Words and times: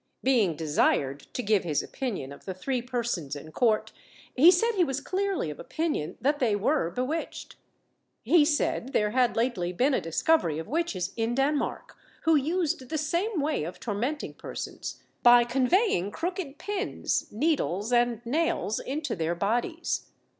Being 0.23 0.55
desired 0.55 1.27
to 1.35 1.43
give 1.43 1.63
his 1.63 1.83
opinion 1.83 2.31
of 2.31 2.45
the 2.45 2.55
three 2.55 2.81
persons 2.81 3.35
in 3.35 3.51
court, 3.51 3.91
he 4.35 4.49
said 4.49 4.71
he 4.71 4.83
was 4.83 4.99
clearly 4.99 5.51
of 5.51 5.59
opinion 5.59 6.17
that 6.19 6.39
they 6.39 6.55
were 6.55 6.89
bewitched. 6.89 7.55
He 8.23 8.43
said 8.43 8.93
there 8.93 9.11
had 9.11 9.35
lately 9.35 9.71
been 9.71 9.93
a 9.93 10.01
discovery 10.01 10.57
of 10.57 10.67
witches 10.67 11.13
in 11.17 11.35
Denmark, 11.35 11.95
who 12.23 12.35
used 12.35 12.89
the 12.89 12.97
same 12.97 13.39
way 13.39 13.63
of 13.63 13.79
tormenting 13.79 14.33
persons, 14.33 15.03
by 15.21 15.43
conveying 15.43 16.09
crooked 16.09 16.57
pins, 16.57 17.27
needles, 17.31 17.93
and 17.93 18.25
nails 18.25 18.79
into 18.79 19.15
their 19.15 19.35
bodies. 19.35 20.07